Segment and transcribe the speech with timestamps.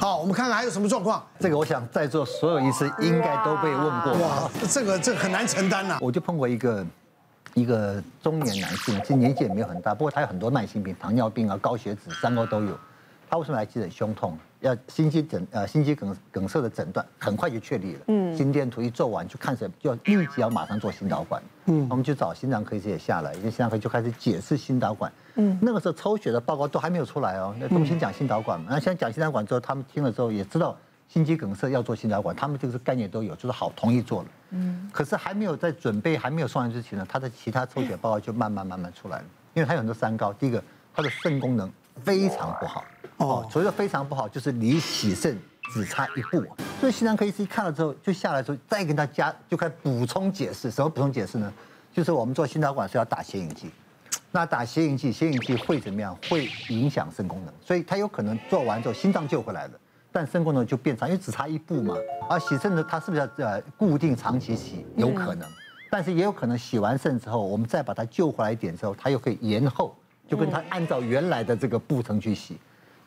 [0.00, 1.22] 好，我们看看还有什么状况。
[1.38, 4.14] 这个我想在座所有医师应该都被问过。
[4.14, 5.98] 哇，这个这个很难承担呐。
[6.00, 6.86] 我就碰过一个
[7.52, 12.78] 一个中年男性，其实年纪也没有很大，不过他有很多慢性病，糖尿病啊、高血脂、三高都有。
[13.30, 13.88] 他为什么来急诊？
[13.88, 18.00] 胸痛，要心肌梗呃心肌梗梗塞的诊断，很快就确立了。
[18.08, 21.40] 嗯，心电图一做完就看诊，就要立即要马上做心导管。
[21.66, 25.12] 嗯，我们就找心脏科医师也下来，因为心脏科就开始解释心导管。
[25.36, 28.66] 嗯，那个时候抽血的报告都还没有出来哦，那我们先讲心导管嘛。
[28.70, 30.76] 那现在讲心导管之后，他们听了之后也知道
[31.06, 34.28] 心肌梗塞要做心导管，他们这个概念都有，就是好同意做了。
[34.50, 40.60] 嗯，可是还没有在准备还没有送完之前呢，他的其他抽血报告就慢慢慢慢出来了，因为他有很多三高，第一个
[40.92, 41.70] 他的肾功能
[42.02, 42.80] 非常不好。
[42.80, 42.84] 哦，
[43.50, 45.38] 所谓的非常不好，就是离洗肾
[45.72, 46.42] 只差一步。
[46.80, 50.70] 所以心脏科医师一看了之后，就下来之后再跟他加，就开始补充解释。
[50.70, 51.52] 什么补充解释呢？
[51.92, 53.70] 就是我们做心导管是要打显影剂，
[54.30, 56.16] 那打显影剂，显影剂会怎么样？
[56.30, 59.72] 会影响肾功能，所以他有可能做完之后心脏救回来了，
[60.10, 61.94] 但肾功能就变差，因为只差一步嘛。
[62.28, 64.86] 而洗肾呢，它是不是要呃固定长期洗？
[64.96, 65.46] 有可能，
[65.90, 69.94] 但是也有可能洗完肾之后，我们再把它救回来一点之后，它又可以延后，
[70.26, 72.56] 就跟他按照原来的这个步程去洗。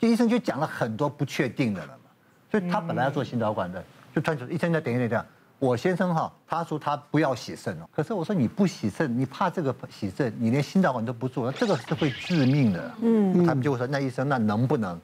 [0.09, 2.09] 医生就讲了很多不确定的了嘛，
[2.51, 5.25] 所以他本来要做心导管的，就突然说医生在等一等，等
[5.59, 12.91] 我先生哈，他说他不要洗肾哦，可是我说你不洗肾，你怕这个洗肾，你连心导管都不做，这个是会致命的。
[13.01, 14.99] 嗯，他们就会说那医生那能不能，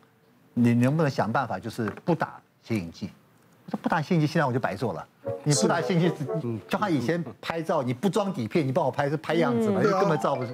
[0.54, 3.10] 你能不能想办法就是不打显影剂？
[3.66, 5.08] 我说不打显影剂，现在我就白做了。
[5.44, 6.26] 你不打显影剂，
[6.68, 10.52] 就他以前拍照，你不装底片，你帮我拍是拍样子嘛，就根本照不住，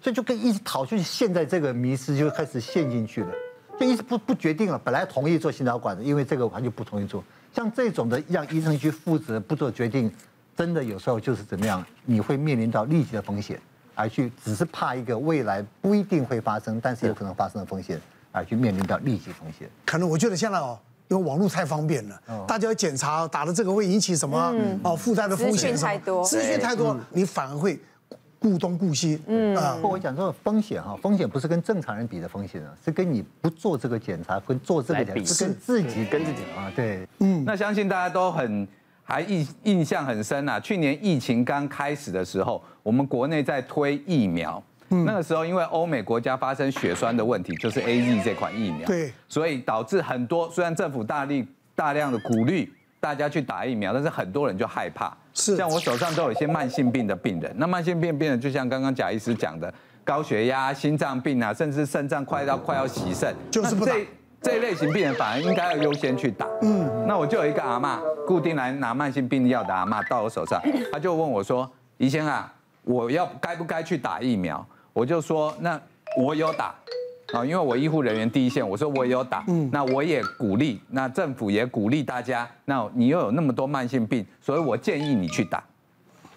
[0.00, 3.32] 所以就跟一直逃，就是现在这个迷失就开始陷进去了。
[3.80, 7.24] 就医生不不决定了，本来同意做心导管的，因为这个他就不同意做。
[7.54, 10.12] 像这种的让医生去负责不做决定，
[10.54, 13.58] 真的有时候就是怎么样，你会面临到立即的风险，
[13.94, 17.98] 而去只是怕一个未来不一定会发生，但是有可能发生的风险，
[18.32, 19.66] 而去面临到立即风险。
[19.86, 27.80] 可能我觉得现在哦，因为网络太方便了，大家要检查打了这个会引起什么哦附带的风险，资讯太多，资讯太多，你反而会。
[28.40, 29.54] 顾东顾西，嗯。
[29.56, 38.66] 啊，不过我讲这个风险哈，风险不是跟正常人比的风险啊，是跟你不做这个检查跟做这个检查，是跟自己跟自己啊，对，嗯，那相信大家都很
[39.04, 40.58] 还印印象很深啊。
[40.58, 55.16] 去年疫情刚开始的时候，我们国内在推疫苗，那个时候因为欧美国家发生血栓的问题，就是 AZ 这款疫苗，对，所以导致很多虽然政府大力大量的鼓励大家去打疫苗，但是很多人就害怕。
[55.32, 59.72] 是，像我手上都有一些慢性病的病人，那慢性病病人就像刚刚贾医师讲的，
[60.04, 63.92] 高血压、心脏病啊，甚至肾脏快到快要洗肾，就是不打。
[63.92, 64.06] 这
[64.42, 66.46] 这一类型病人反而应该要优先去打。
[66.62, 70.60] 嗯，那我就有一个阿妈，固定来拿慢性病药的阿妈到我手上，
[70.92, 75.80] 他就问我说：“医生啊，我要该不该去打疫苗？”我就说：“那
[76.18, 76.74] 我有打。”
[77.32, 85.62] 啊，因为我医护人员第一线，我说我也有打，嗯，那我也鼓励，那政府也鼓励大家，那你又有那么多慢性病，所以我建议你去打。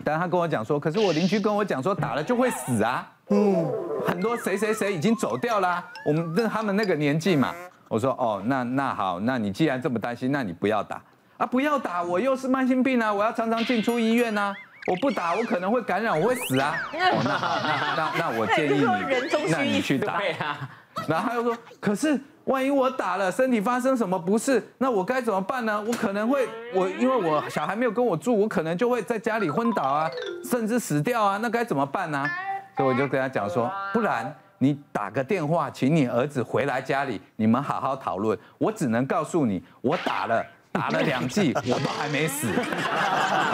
[0.04, 3.66] 但他跟我讲说，可是我邻居跟我讲说打了就会死啊，嗯，
[4.06, 7.54] 很多谁谁谁已经走掉啦啊，我们那他们那个年纪嘛，
[7.88, 11.02] 我说哦，那那好，那你既然这么担心，那你不要打
[11.38, 14.54] 啊，不要打，我又是慢性病啊，我要常常进出医院啊。
[14.86, 16.76] 我不打，我可能会感染，我会死啊。
[16.92, 17.32] 哦，那，
[17.64, 20.20] 那那那我建议你， 那你去打。
[21.08, 25.82] 然后他又说：“可是万一我打了，身体发生什么不适，那我该怎么办呢？
[25.88, 30.10] 我可能会，我因为我小孩没有跟我住，我可能就会在家里昏倒啊，
[30.44, 32.26] 甚至死掉啊，那该怎么办呢？”
[32.78, 38.38] 所以我就跟他讲说：“不然你打个电话，请你儿子回来家里，你们好好讨论。
[38.58, 40.44] 我只能告诉你，我打了。”
[40.74, 42.58] 打了两剂，我都还没死，好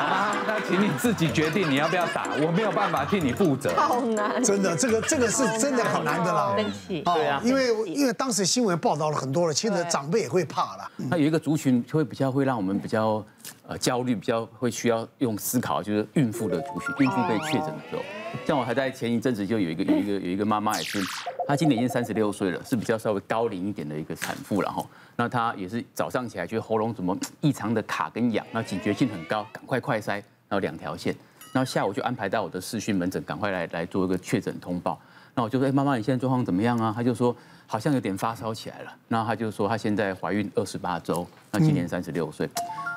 [0.07, 0.35] 吗？
[0.47, 3.75] 那请你自己决定你要不要打，我没有办法替你负责。
[3.75, 6.56] 好难，真的，这个这个是真的好难的啦。
[6.56, 10.90] 生气，对啊，因为因为当时新闻报道了很多了，其实长辈也会怕了。
[10.96, 13.22] 那有一个族群就会比较会让我们比较
[13.68, 18.02] 呃焦虑，比较会需要用思考，就是孕妇的族群，孕妇被确诊的时候。
[18.45, 21.00] 像我还在前一阵子就有一个有一个有一个妈妈也是，
[21.47, 24.85] 她今年已经三十六岁了，是比较稍微高龄一点的一个产妇了哈。
[25.16, 30.14] 那她也是早上起来觉得喉咙怎么异常的卡跟痒，那警觉性很高，赶快快塞，
[30.47, 31.16] 然后两条线，
[31.52, 34.99] 然后下午就安排到我的视讯门诊，赶快来来做一个确诊通报。
[35.35, 36.91] 那我就说，哎，妈妈你现在状况怎么样啊？
[36.96, 37.35] 她就说
[37.67, 38.93] 好像有点发烧起来了。
[39.08, 42.49] 然后她就说她现在怀孕二十八周，那今年三十六岁。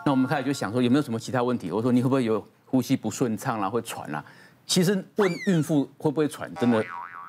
[0.05, 1.70] 那我们开始就想说有没有什么其他问题？
[1.70, 4.25] 我说你会不会有呼吸不顺畅啦，会喘啦？
[4.67, 6.85] 其实问孕妇会不会喘，真的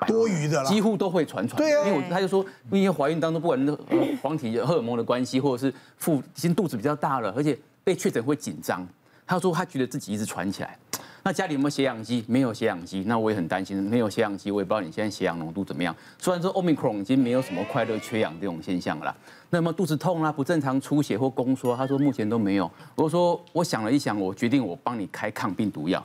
[0.06, 1.56] 多余的了，几乎都会喘喘。
[1.56, 3.76] 对啊，因为我他就说，因为怀孕当中不管是
[4.22, 8.86] 黄体荷尔蒙的关系，或者是腹已经肚子比较大了，而且被确诊会紧张。
[9.26, 10.78] 他说他觉得自己一直喘起来，
[11.22, 12.22] 那家里有没有血氧机？
[12.28, 13.82] 没有血氧机，那我也很担心。
[13.82, 15.96] 没有血氧机，我也不知道你现在血氧浓度怎么样。
[16.18, 19.16] 虽然说 Omicron 已经没有什么快乐缺氧这种现象了，
[19.48, 22.70] 那么肚子痛啊、不正常出血或宫缩，他说目前都没有。
[22.94, 26.04] 我说我想了一想，我决定我帮你开抗病毒药。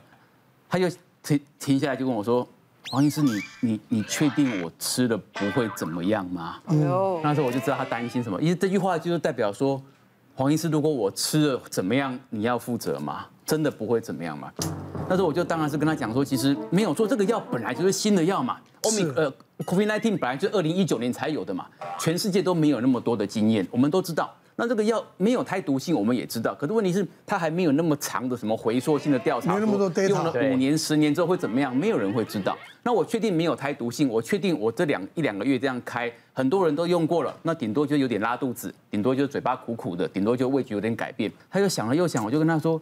[0.66, 0.88] 他就
[1.22, 2.46] 停停下来就跟我说。
[2.90, 6.56] 黄医师，你你你确定我吃了不会怎么样吗？
[6.70, 9.80] 嗯，那时候我就知道他担心什么，因为这句话就是代表说，
[10.34, 13.26] 黄医师，如果我吃了怎么样，你要负责吗？
[13.46, 14.50] 真的不会怎么样吗？
[15.08, 19.32] 那时候我就当然是跟他讲说，其实没有说这个药本来就是新的药嘛，欧米呃
[19.64, 21.66] ，COVID-19 本来就二零一九年才有的嘛，
[22.00, 24.34] 全世界都没有那么多的经验，我们都知道。
[24.60, 26.54] 那这个药没有胎毒性，我们也知道。
[26.54, 31.74] 可是问题是，它还没有那么长的什么回溯性的调查，没那么多 data，用了五年、十年之后会怎么样？
[31.74, 32.54] 没有人会知道。
[32.82, 41.32] 那我确定没有胎毒性，我确定我这两一两个月这样开，很多人都用过了，那顶多就有点拉肚子，顶多就嘴巴苦苦的，顶多就味觉有点改变。
[41.50, 42.78] 他就想了又想，我就跟他说，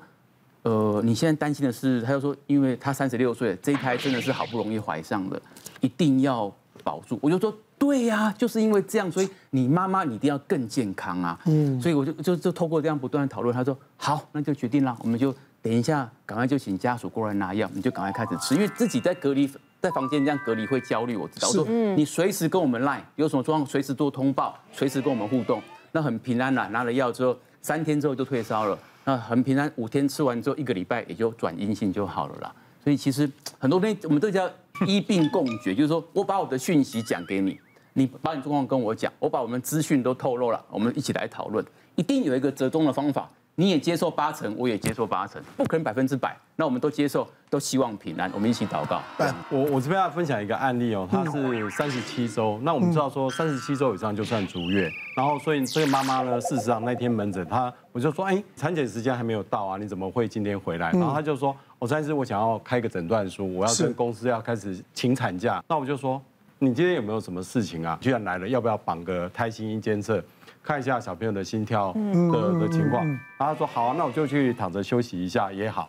[0.65, 5.41] 呃，你现在担心的是，他就说，因为他三十六岁，这一胎真的是好不容易怀上的，
[5.79, 6.53] 一定要
[6.85, 7.19] 保住。
[7.23, 7.55] 我就说。
[7.79, 11.39] 对呀、啊，就是因为这样，所以你妈妈你一定要更健康啊。
[11.45, 15.33] 嗯，所以我就就就透过这样不断的讨论，他说好，那就决定了，我们就
[15.63, 19.49] 等一下，赶快就请家属过来拿药，你就赶快开始吃，因为自己在隔离
[19.81, 21.47] 在房间这样隔离会焦虑，我知道。
[21.53, 26.67] 是我说你随时跟我们 line，有什么状况随时做通报，随时跟我们互动，那很平安啦。
[26.67, 32.53] 拿了药之后，三天之后就退烧了，那很平安，五天吃完之后一个礼拜也就转阴性就好了啦。
[32.83, 34.51] 所以其实很多东西我们都叫
[34.87, 37.59] 一并共觉，就是说我把我的讯息讲给你。
[37.95, 41.65] 你把你状况跟我讲，我把我们资讯都透露了，我们一起来讨论，
[41.97, 43.29] 一定有一个折中的方法。
[43.61, 46.37] 你也接受八成，我也接受八成，不可能百分之百。
[46.55, 48.31] 那我们都接受，都希望平安。
[48.33, 49.03] 我们一起祷告。
[49.51, 52.61] 我我这边要分享一个案例哦，他是三十七周。
[52.63, 60.93] 那我们知道说三十七周以上就算足月，然后所以这个妈妈呢，事实上那天门诊，她我就说，哎，产检时间还没有到啊，你怎么会今天回来？
[60.93, 65.61] 然后她就说，我三十，我想要开个诊断书，我要跟公司要开始请产假。
[65.67, 66.23] 那我就说。
[66.61, 67.97] 你今天有没有什么事情啊？
[68.01, 70.21] 居然来了，要不要绑个胎心音监测，
[70.63, 73.07] 看一下小朋友的心跳的的情况？
[73.07, 75.89] 然后他说好啊，那我就去躺着休息一下也好。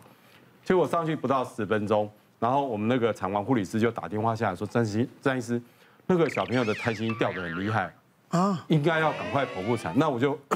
[0.64, 5.60] 结果上去不到十分钟，然后我们那个产房护理师就打电话下来说：詹医詹医师，
[6.06, 7.92] 那个小朋友的胎心掉得很厉害
[8.30, 9.92] 啊，应该要赶快剖腹产。
[9.96, 10.38] 那我就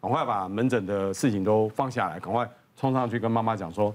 [0.00, 3.94] 赶快把门诊的事情都放下来，赶快冲上去跟妈妈讲说：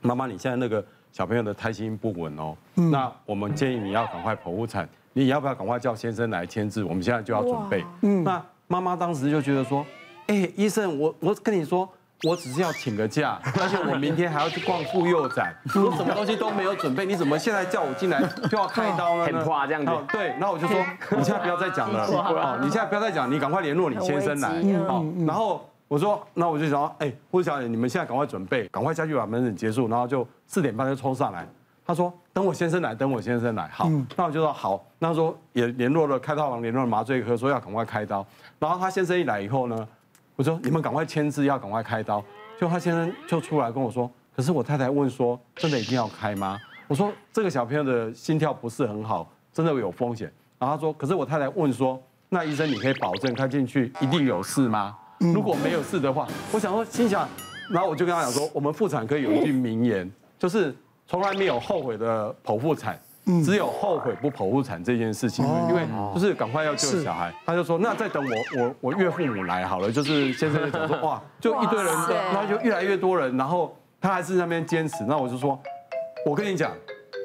[0.00, 0.84] 妈妈，你现在那个。
[1.12, 6.84] 小朋友的胎心不稳哦，那我们建议你要赶快剖腹产，你要不要赶快叫先生来签字？
[6.84, 7.82] 我们现在就要准备。
[8.02, 9.84] 嗯，那妈妈当时就觉得说，
[10.26, 11.88] 哎，医生，我我跟你说，
[12.24, 19.24] 我只是要请个假， 而且我明天还要去逛妇幼展，我什么东西都没有准备，你怎么现在叫我进来就要开刀呢？
[19.24, 19.92] 很夸这样子。
[20.12, 20.78] 对，然后我就说，
[21.16, 24.50] 你现在不要再讲了，哦，你现在不要再讲，你赶快联络你先生来，
[24.86, 25.68] 好，然后。
[25.88, 31.46] 我说，那我就想，哎，护士小姐，你们现在赶快准备，赶快下去把门诊结束，然后就四点半就冲上来。
[31.86, 33.68] 他说，等我先生来，等我先生来。
[33.68, 34.84] 好，那我就说好。
[34.98, 38.26] 那说也联络了开刀房，联络了麻醉科，说要赶快开刀。
[38.58, 39.88] 然后他先生一来以后呢，
[40.34, 42.22] 我说你们赶快签字，要赶快开刀。
[42.58, 46.58] 就他先生就出来跟我说，可是我太太问说，真的一定要开吗？
[46.88, 50.32] 我说这个小朋友的心跳不是很好，真的有风险。
[50.58, 54.96] 然后他说，可是我太太问说，那医生你可以保证开进去一定有事吗？
[55.18, 57.28] 如果没有事的话，我想说，心想，
[57.70, 60.74] 然后我就跟他讲说，我们妇产科有一句名言，就是
[61.06, 62.98] 从来没有后悔的剖腹产，
[63.44, 67.32] 只有后悔不剖腹产这件事情，因为就是赶快要救小孩。
[67.44, 75.04] 他就说，那再等我我我岳父母来好了，就是先生就讲说，哇， 就一堆人，然后就越来越多人，然后他还是那边坚持。
[75.04, 75.58] 那我就说，
[76.24, 76.72] 我跟你讲，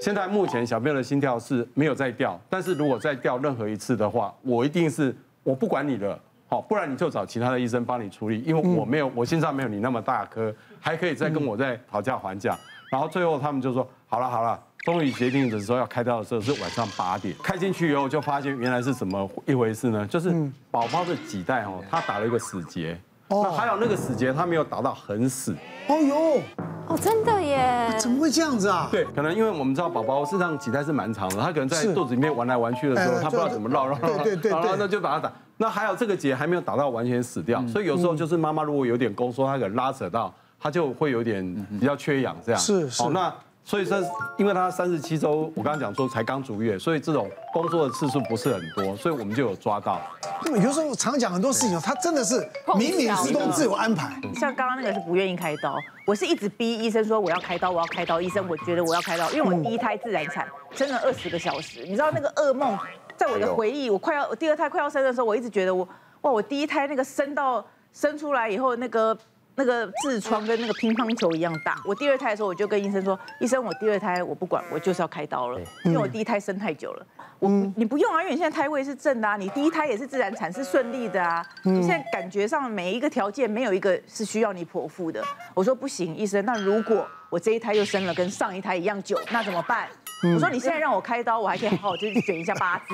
[0.02, 6.18] 现在目前小朋友的心跳是没有再掉，但是如果再掉任何一次的话，我一定是我不管你的。
[6.48, 12.60] 好，不然你就找其他的医生帮你处理，因为我没有，我心脏没有你那么大颗，还可以再跟我再讨价还价。
[12.92, 20.06] 然后最后他们就说，好了好了，终于决定的时候要开刀的时候是晚上八点，开进去以后就发现原来是怎么一回事呢？
[20.08, 20.30] 就是
[20.70, 25.56] 宝宝的脐带哦，他打了一个死结，哦还有那个死结他没有打到很死。
[25.88, 26.42] 哦哟。
[26.88, 27.96] 哦，真的耶？
[27.98, 28.90] 怎么会这样子啊？
[28.92, 35.32] 对，可能因为我们知道宝宝事实上脐带是蛮长的，他可能在肚子里面玩来玩去的时候，他不知道怎么绕绕绕，对对对，然后那就把它打。
[35.56, 41.44] 那还有这个结还没有打到完全死掉，所以有时候就是妈妈如果有点宫缩，她可能拉扯到，她就会有点
[41.80, 42.62] 比较缺氧这样。
[42.62, 43.10] 是是。
[43.10, 43.34] 那。
[43.64, 44.02] 所以说，
[44.40, 50.02] 因为他三十七周，我刚刚讲说才刚足月，所以这种工作的次数不是很多，所以我们就有抓到。
[50.48, 54.20] 有时候常讲很多事情，他真的是冥冥之中自有安排。
[54.34, 55.78] 像刚刚那个是不愿意开刀，
[56.08, 58.20] 我是一直逼医生说我要开刀，我要开刀。
[58.20, 61.84] 医生，我觉得我要开刀，因为我第一胎自然产，生了二十个小时。
[61.84, 62.76] 你知道那个噩梦，
[63.16, 65.88] 在我的回忆，我快要我第二胎快要生的时候，我一直觉得我
[66.22, 67.64] 哇，我第一胎那个生到
[67.94, 69.16] 生出来以后那个。
[69.62, 71.80] 那个痔疮跟那个乒乓球一样大。
[71.86, 77.06] 我第二胎的时候，我就跟医生说，医生，我第二胎我不管，我就是要开刀了，因为我第一胎生太久了。
[77.42, 81.44] 我你不用啊，因为你现在胎位是正的啊，你第一胎也是自然产是顺利的啊。
[81.64, 85.24] 你现在感觉上每一个条件没有一个是需要你剖腹的。
[85.56, 89.88] 我说不行，医生，那如果我这一胎又生了跟上一胎一样久，那怎么办？
[90.36, 92.94] 我说你现在让我开刀，我还可以好好就是选一下八字，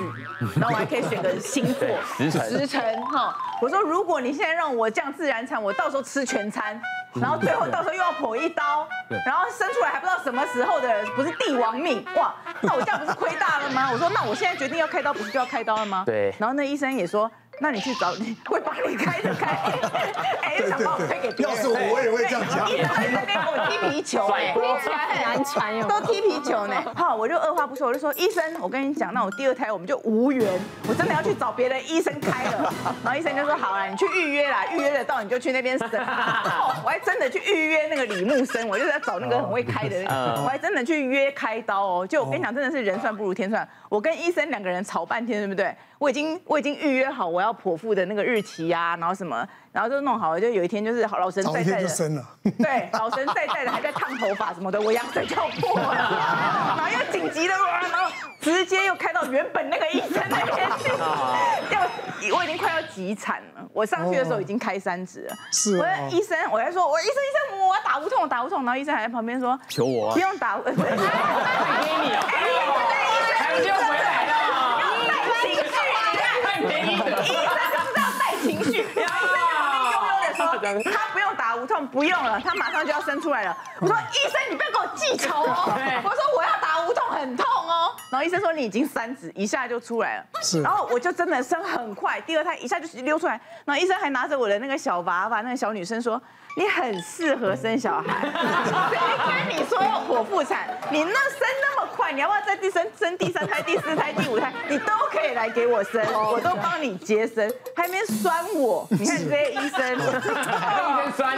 [0.58, 1.86] 然后我还可以选个星座
[2.16, 3.36] 时辰时辰哈。
[3.60, 6.80] 我说如果你现在让我这样自然产，我到时候吃全餐，
[7.20, 8.88] 然后最后到时候又要剖一刀，
[9.26, 13.90] 然后生出来还不知道什么时候的，不是帝王命哇，那我这样不是亏大了吗？
[13.92, 16.04] 我说那我现在决定要开刀，不是就要开刀了吗？
[16.06, 16.32] 对。
[16.38, 17.30] 然后那医生也说。
[17.60, 19.58] 那你去找 你会帮你开的开，
[20.42, 21.56] 哎，又想把我推给别人。
[21.56, 22.70] 要是我，我也会这样讲。
[22.70, 25.86] 一直在那边给我踢皮球，哎，听起来很难缠哟。
[25.88, 26.74] 都踢皮球呢。
[26.94, 30.46] 好，我就二话不说，我就说医生，我跟你讲，那我第二胎我们就无缘，
[30.88, 32.72] 我真的要去找别的医生开了。
[33.04, 35.88] 然后医生就说好了，你去预约啦，预约得到你就去那边生。
[36.84, 42.06] 我还真的去预约那个李木生，我就在找那个很会开的那个，我还真的去约开刀哦。
[42.06, 43.68] 就我跟你讲，真的是人算不如天算。
[43.88, 45.74] 我跟医生两个人吵半天，对不对？
[45.98, 51.88] 我已经我已经预约好我要剖腹的那个日期呀、啊，然后什么，然后就弄好了，就有一天就是好老神在在的，
[52.58, 60.88] 对，老神在在的还在烫头发什么的，我羊水就要破了，然后又紧急的，然后直接又开到原本那个医生那边去，
[61.74, 70.78] 要我已经快要急产了，我上去的时候已经开三指了，是，我的医生我在说，我医生医生我要打无痛打无痛，然后医生还在旁边说求我、啊，不用打，给你
[72.14, 72.26] 啊，
[73.38, 73.74] 哎，医生
[76.98, 77.16] 回来。
[80.84, 83.56] 他不用打无痛，不用了，他马上就要生出来了。
[83.80, 85.72] 我说医生，你不要给我记仇哦。
[86.04, 87.94] 我说我要打无痛，很痛哦。
[88.10, 90.24] 然后医生说你已经三指，一下就出来了。
[90.42, 90.60] 是。
[90.62, 93.40] 然后我就真的生很快，第二胎一下就溜出来。
[93.64, 96.20] 然后医生还拿着我的那个小娃娃，那个小女生说。
[96.56, 98.18] 你很适合生小孩，
[98.90, 98.98] 谁
[99.46, 100.66] 跟你说要剖腹产？
[100.90, 101.67] 你那生那么
[101.98, 104.52] 快，你要不要再第生生第三胎、第四胎、第五胎？
[104.68, 108.86] 你都可以来给我生，我都帮你接生，还没酸我。
[108.90, 111.36] 你看这些医生，医生酸，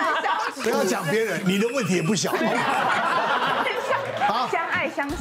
[0.62, 2.30] 不要讲别人，你的问题也不小。
[4.28, 5.16] 好， 相爱相杀，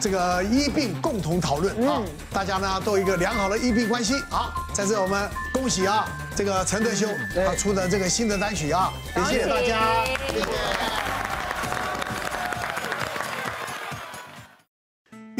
[0.00, 4.20] 这个医病共同讨论啊，大家呢都有一个良好的医病关系。
[4.28, 6.04] 好，在这我们恭喜啊。
[6.34, 7.06] 这个陈德修
[7.46, 11.01] 他出的这个新的单曲啊，也谢谢大家，谢谢。